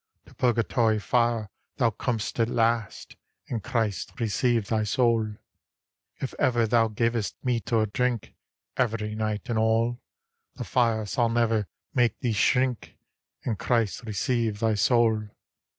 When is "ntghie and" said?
9.15-9.59